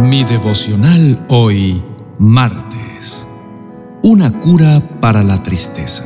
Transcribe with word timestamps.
Mi 0.00 0.24
devocional 0.24 1.24
hoy, 1.28 1.82
martes. 2.18 3.26
Una 4.02 4.38
cura 4.40 5.00
para 5.00 5.22
la 5.22 5.42
tristeza. 5.42 6.04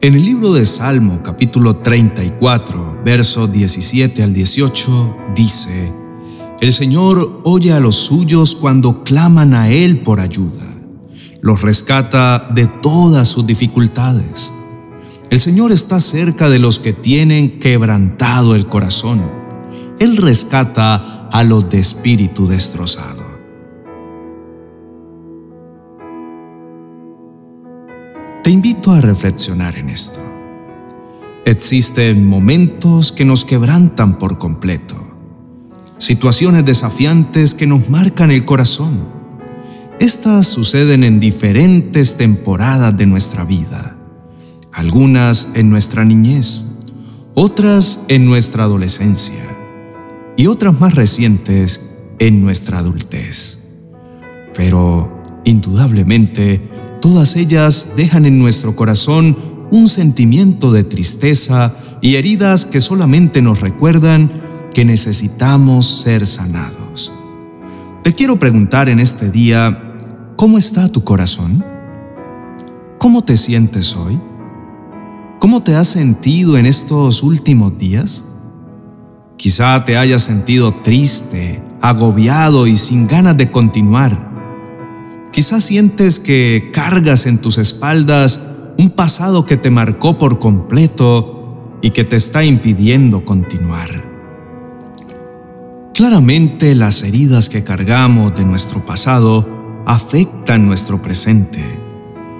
En 0.00 0.14
el 0.14 0.24
libro 0.24 0.52
de 0.52 0.66
Salmo 0.66 1.22
capítulo 1.22 1.76
34, 1.76 3.00
versos 3.04 3.50
17 3.52 4.22
al 4.22 4.32
18, 4.32 5.16
dice, 5.34 5.92
El 6.60 6.72
Señor 6.72 7.40
oye 7.44 7.72
a 7.72 7.80
los 7.80 7.94
suyos 7.94 8.54
cuando 8.54 9.04
claman 9.04 9.54
a 9.54 9.70
Él 9.70 10.02
por 10.02 10.20
ayuda. 10.20 10.66
Los 11.40 11.62
rescata 11.62 12.48
de 12.52 12.66
todas 12.66 13.28
sus 13.28 13.46
dificultades. 13.46 14.52
El 15.30 15.38
Señor 15.38 15.72
está 15.72 16.00
cerca 16.00 16.48
de 16.48 16.58
los 16.58 16.78
que 16.78 16.92
tienen 16.92 17.60
quebrantado 17.60 18.54
el 18.54 18.66
corazón. 18.66 19.37
Él 19.98 20.16
rescata 20.16 21.28
a 21.30 21.42
los 21.44 21.68
de 21.68 21.80
espíritu 21.80 22.46
destrozado. 22.46 23.26
Te 28.44 28.50
invito 28.50 28.92
a 28.92 29.00
reflexionar 29.00 29.76
en 29.76 29.90
esto. 29.90 30.20
Existen 31.44 32.24
momentos 32.24 33.10
que 33.10 33.24
nos 33.24 33.44
quebrantan 33.44 34.18
por 34.18 34.38
completo, 34.38 34.96
situaciones 35.98 36.64
desafiantes 36.64 37.54
que 37.54 37.66
nos 37.66 37.88
marcan 37.90 38.30
el 38.30 38.44
corazón. 38.44 39.08
Estas 39.98 40.46
suceden 40.46 41.02
en 41.02 41.18
diferentes 41.18 42.16
temporadas 42.16 42.96
de 42.96 43.06
nuestra 43.06 43.44
vida 43.44 43.96
algunas 44.78 45.48
en 45.54 45.70
nuestra 45.70 46.04
niñez, 46.04 46.66
otras 47.34 47.98
en 48.06 48.26
nuestra 48.26 48.62
adolescencia 48.62 49.47
y 50.38 50.46
otras 50.46 50.80
más 50.80 50.94
recientes 50.94 51.84
en 52.20 52.40
nuestra 52.40 52.78
adultez. 52.78 53.58
Pero, 54.54 55.20
indudablemente, 55.44 56.62
todas 57.02 57.34
ellas 57.34 57.88
dejan 57.96 58.24
en 58.24 58.38
nuestro 58.38 58.76
corazón 58.76 59.36
un 59.72 59.88
sentimiento 59.88 60.70
de 60.70 60.84
tristeza 60.84 61.74
y 62.00 62.14
heridas 62.14 62.64
que 62.64 62.80
solamente 62.80 63.42
nos 63.42 63.60
recuerdan 63.60 64.30
que 64.72 64.84
necesitamos 64.84 66.02
ser 66.02 66.24
sanados. 66.24 67.12
Te 68.04 68.14
quiero 68.14 68.38
preguntar 68.38 68.88
en 68.88 69.00
este 69.00 69.32
día, 69.32 69.96
¿cómo 70.36 70.56
está 70.56 70.88
tu 70.88 71.02
corazón? 71.02 71.64
¿Cómo 72.98 73.24
te 73.24 73.36
sientes 73.36 73.96
hoy? 73.96 74.20
¿Cómo 75.40 75.62
te 75.62 75.74
has 75.74 75.88
sentido 75.88 76.56
en 76.56 76.66
estos 76.66 77.24
últimos 77.24 77.76
días? 77.76 78.24
Quizá 79.38 79.84
te 79.84 79.96
hayas 79.96 80.22
sentido 80.22 80.74
triste, 80.82 81.62
agobiado 81.80 82.66
y 82.66 82.74
sin 82.74 83.06
ganas 83.06 83.36
de 83.36 83.52
continuar. 83.52 84.32
Quizá 85.30 85.60
sientes 85.60 86.18
que 86.18 86.70
cargas 86.72 87.24
en 87.24 87.38
tus 87.38 87.56
espaldas 87.56 88.40
un 88.78 88.90
pasado 88.90 89.46
que 89.46 89.56
te 89.56 89.70
marcó 89.70 90.18
por 90.18 90.40
completo 90.40 91.78
y 91.80 91.90
que 91.90 92.02
te 92.02 92.16
está 92.16 92.42
impidiendo 92.42 93.24
continuar. 93.24 94.04
Claramente 95.94 96.74
las 96.74 97.04
heridas 97.04 97.48
que 97.48 97.62
cargamos 97.62 98.34
de 98.34 98.44
nuestro 98.44 98.84
pasado 98.84 99.46
afectan 99.86 100.66
nuestro 100.66 101.00
presente 101.00 101.64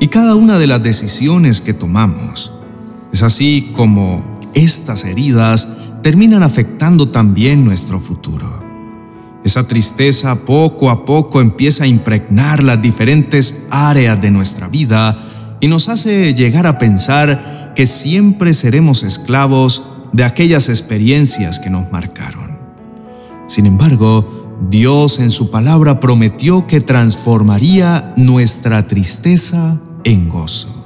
y 0.00 0.08
cada 0.08 0.34
una 0.34 0.58
de 0.58 0.66
las 0.66 0.82
decisiones 0.82 1.60
que 1.60 1.74
tomamos. 1.74 2.58
Es 3.12 3.22
así 3.22 3.70
como 3.72 4.40
estas 4.52 5.04
heridas 5.04 5.68
terminan 6.02 6.42
afectando 6.42 7.08
también 7.08 7.64
nuestro 7.64 8.00
futuro. 8.00 8.62
Esa 9.44 9.66
tristeza 9.66 10.44
poco 10.44 10.90
a 10.90 11.04
poco 11.04 11.40
empieza 11.40 11.84
a 11.84 11.86
impregnar 11.86 12.62
las 12.62 12.82
diferentes 12.82 13.62
áreas 13.70 14.20
de 14.20 14.30
nuestra 14.30 14.68
vida 14.68 15.16
y 15.60 15.68
nos 15.68 15.88
hace 15.88 16.34
llegar 16.34 16.66
a 16.66 16.78
pensar 16.78 17.72
que 17.74 17.86
siempre 17.86 18.54
seremos 18.54 19.02
esclavos 19.02 19.84
de 20.12 20.24
aquellas 20.24 20.68
experiencias 20.68 21.58
que 21.60 21.70
nos 21.70 21.90
marcaron. 21.92 22.58
Sin 23.46 23.66
embargo, 23.66 24.38
Dios 24.68 25.20
en 25.20 25.30
su 25.30 25.50
palabra 25.50 26.00
prometió 26.00 26.66
que 26.66 26.80
transformaría 26.80 28.12
nuestra 28.16 28.86
tristeza 28.86 29.78
en 30.04 30.28
gozo. 30.28 30.77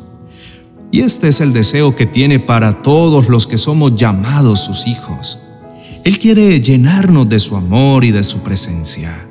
Y 0.92 1.00
este 1.00 1.28
es 1.28 1.40
el 1.40 1.54
deseo 1.54 1.96
que 1.96 2.04
tiene 2.04 2.38
para 2.38 2.82
todos 2.82 3.30
los 3.30 3.46
que 3.46 3.56
somos 3.56 3.96
llamados 3.96 4.60
sus 4.60 4.86
hijos. 4.86 5.38
Él 6.04 6.18
quiere 6.18 6.60
llenarnos 6.60 7.30
de 7.30 7.40
su 7.40 7.56
amor 7.56 8.04
y 8.04 8.10
de 8.10 8.22
su 8.22 8.40
presencia. 8.40 9.26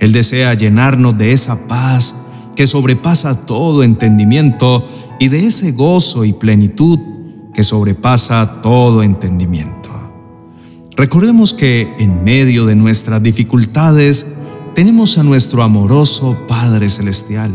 Él 0.00 0.10
desea 0.10 0.54
llenarnos 0.54 1.16
de 1.16 1.32
esa 1.32 1.68
paz 1.68 2.16
que 2.56 2.66
sobrepasa 2.66 3.46
todo 3.46 3.84
entendimiento 3.84 4.84
y 5.20 5.28
de 5.28 5.46
ese 5.46 5.70
gozo 5.70 6.24
y 6.24 6.32
plenitud 6.32 6.98
que 7.54 7.62
sobrepasa 7.62 8.60
todo 8.60 9.04
entendimiento. 9.04 9.90
Recordemos 10.96 11.54
que 11.54 11.94
en 12.00 12.24
medio 12.24 12.66
de 12.66 12.74
nuestras 12.74 13.22
dificultades 13.22 14.26
tenemos 14.74 15.16
a 15.16 15.22
nuestro 15.22 15.62
amoroso 15.62 16.44
Padre 16.48 16.88
Celestial, 16.88 17.54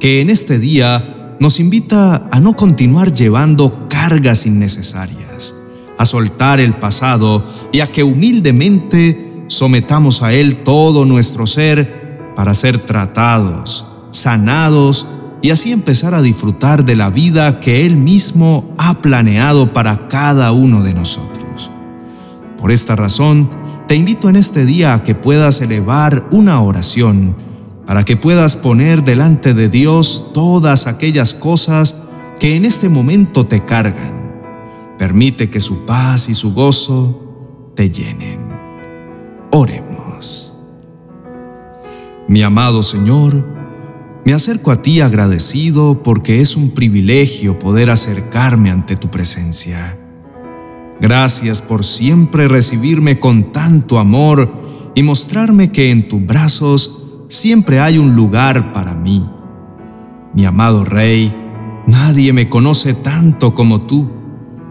que 0.00 0.20
en 0.20 0.28
este 0.28 0.58
día 0.58 1.23
nos 1.40 1.60
invita 1.60 2.28
a 2.30 2.40
no 2.40 2.54
continuar 2.54 3.12
llevando 3.12 3.86
cargas 3.88 4.46
innecesarias, 4.46 5.54
a 5.98 6.04
soltar 6.04 6.60
el 6.60 6.74
pasado 6.78 7.44
y 7.72 7.80
a 7.80 7.86
que 7.86 8.02
humildemente 8.02 9.44
sometamos 9.48 10.22
a 10.22 10.32
Él 10.32 10.62
todo 10.62 11.04
nuestro 11.04 11.46
ser 11.46 12.32
para 12.34 12.54
ser 12.54 12.80
tratados, 12.80 13.86
sanados 14.10 15.06
y 15.42 15.50
así 15.50 15.72
empezar 15.72 16.14
a 16.14 16.22
disfrutar 16.22 16.84
de 16.84 16.96
la 16.96 17.10
vida 17.10 17.60
que 17.60 17.84
Él 17.84 17.96
mismo 17.96 18.72
ha 18.78 19.02
planeado 19.02 19.72
para 19.72 20.08
cada 20.08 20.52
uno 20.52 20.82
de 20.82 20.94
nosotros. 20.94 21.70
Por 22.58 22.72
esta 22.72 22.96
razón, 22.96 23.50
te 23.86 23.94
invito 23.94 24.30
en 24.30 24.36
este 24.36 24.64
día 24.64 24.94
a 24.94 25.02
que 25.02 25.14
puedas 25.14 25.60
elevar 25.60 26.26
una 26.30 26.60
oración 26.62 27.36
para 27.86 28.02
que 28.02 28.16
puedas 28.16 28.56
poner 28.56 29.04
delante 29.04 29.54
de 29.54 29.68
Dios 29.68 30.30
todas 30.32 30.86
aquellas 30.86 31.34
cosas 31.34 32.02
que 32.38 32.56
en 32.56 32.64
este 32.64 32.88
momento 32.88 33.46
te 33.46 33.64
cargan. 33.64 34.24
Permite 34.98 35.50
que 35.50 35.60
su 35.60 35.84
paz 35.84 36.28
y 36.28 36.34
su 36.34 36.54
gozo 36.54 37.72
te 37.74 37.90
llenen. 37.90 38.40
Oremos. 39.50 40.54
Mi 42.26 42.42
amado 42.42 42.82
Señor, 42.82 43.44
me 44.24 44.32
acerco 44.32 44.70
a 44.70 44.80
ti 44.80 45.02
agradecido 45.02 46.02
porque 46.02 46.40
es 46.40 46.56
un 46.56 46.70
privilegio 46.70 47.58
poder 47.58 47.90
acercarme 47.90 48.70
ante 48.70 48.96
tu 48.96 49.10
presencia. 49.10 49.98
Gracias 51.00 51.60
por 51.60 51.84
siempre 51.84 52.48
recibirme 52.48 53.18
con 53.18 53.52
tanto 53.52 53.98
amor 53.98 54.50
y 54.94 55.02
mostrarme 55.02 55.70
que 55.70 55.90
en 55.90 56.08
tus 56.08 56.24
brazos 56.24 57.03
siempre 57.28 57.80
hay 57.80 57.98
un 57.98 58.14
lugar 58.14 58.72
para 58.72 58.94
mí. 58.94 59.26
Mi 60.34 60.44
amado 60.44 60.84
Rey, 60.84 61.34
nadie 61.86 62.32
me 62.32 62.48
conoce 62.48 62.94
tanto 62.94 63.54
como 63.54 63.82
tú. 63.82 64.08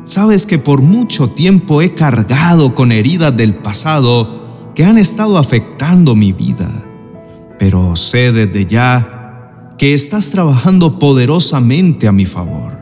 Sabes 0.03 0.45
que 0.45 0.59
por 0.59 0.81
mucho 0.81 1.29
tiempo 1.29 1.81
he 1.81 1.93
cargado 1.93 2.75
con 2.75 2.91
heridas 2.91 3.35
del 3.35 3.55
pasado 3.55 4.71
que 4.75 4.83
han 4.83 4.97
estado 4.97 5.37
afectando 5.37 6.15
mi 6.15 6.33
vida, 6.33 6.69
pero 7.57 7.95
sé 7.95 8.31
desde 8.31 8.65
ya 8.65 9.75
que 9.77 9.93
estás 9.93 10.29
trabajando 10.29 10.99
poderosamente 10.99 12.07
a 12.07 12.11
mi 12.11 12.25
favor. 12.25 12.77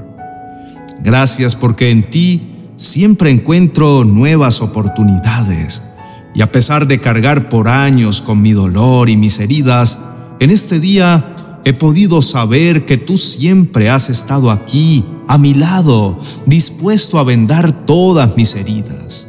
Gracias 1.03 1.55
porque 1.55 1.89
en 1.89 2.09
ti 2.09 2.71
siempre 2.75 3.29
encuentro 3.29 4.03
nuevas 4.03 4.61
oportunidades 4.61 5.83
y 6.33 6.41
a 6.41 6.51
pesar 6.51 6.87
de 6.87 6.99
cargar 6.99 7.49
por 7.49 7.67
años 7.67 8.21
con 8.21 8.41
mi 8.41 8.53
dolor 8.53 9.09
y 9.09 9.17
mis 9.17 9.39
heridas, 9.39 9.99
en 10.39 10.49
este 10.49 10.79
día 10.79 11.35
he 11.65 11.73
podido 11.73 12.21
saber 12.21 12.85
que 12.85 12.97
tú 12.97 13.17
siempre 13.17 13.89
has 13.89 14.09
estado 14.09 14.51
aquí, 14.51 15.05
a 15.27 15.37
mi 15.37 15.53
lado, 15.53 16.19
dispuesto 16.45 17.19
a 17.19 17.23
vendar 17.23 17.85
todas 17.85 18.35
mis 18.35 18.55
heridas. 18.55 19.27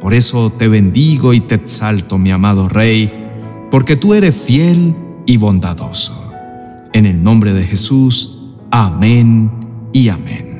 Por 0.00 0.14
eso 0.14 0.50
te 0.50 0.68
bendigo 0.68 1.32
y 1.32 1.40
te 1.40 1.54
exalto, 1.54 2.18
mi 2.18 2.30
amado 2.30 2.68
Rey, 2.68 3.12
porque 3.70 3.96
tú 3.96 4.14
eres 4.14 4.34
fiel 4.34 4.94
y 5.26 5.36
bondadoso. 5.36 6.20
En 6.92 7.06
el 7.06 7.22
nombre 7.22 7.52
de 7.52 7.64
Jesús, 7.64 8.38
amén 8.70 9.50
y 9.92 10.08
amén. 10.08 10.53